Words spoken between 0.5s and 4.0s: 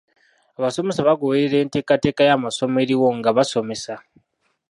Abasomesa bagoberera enteekateeka y'amasomo eriwo nga basomesa.